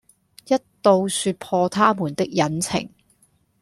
[0.47, 2.89] 一到説破他們的隱情，